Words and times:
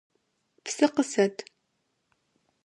Псы 0.63 0.85
къысэт! 0.93 1.35